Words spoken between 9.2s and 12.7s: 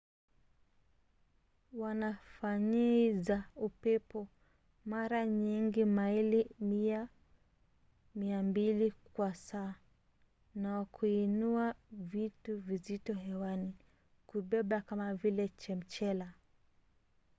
saa na kuinua vitu